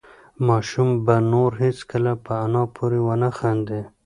[0.47, 3.81] ماشوم به نور هېڅکله په انا پورې ونه خاندي.